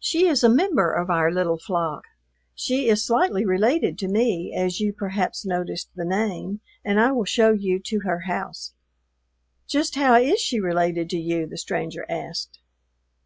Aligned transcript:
"She 0.00 0.26
is 0.26 0.42
a 0.42 0.48
member 0.48 0.90
of 0.90 1.10
our 1.10 1.30
little 1.30 1.58
flock. 1.58 2.04
She 2.54 2.88
is 2.88 3.04
slightly 3.04 3.44
related 3.44 3.98
to 3.98 4.08
me, 4.08 4.54
as 4.56 4.80
you 4.80 4.94
perhaps 4.94 5.44
noticed 5.44 5.90
the 5.94 6.06
name, 6.06 6.60
and 6.82 6.98
I 6.98 7.12
will 7.12 7.26
show 7.26 7.52
you 7.52 7.78
to 7.80 8.00
her 8.00 8.20
house." 8.20 8.72
"Just 9.68 9.94
how 9.96 10.14
is 10.14 10.40
she 10.40 10.60
related 10.60 11.10
to 11.10 11.18
you?" 11.18 11.46
the 11.46 11.58
stranger 11.58 12.06
asked. 12.08 12.58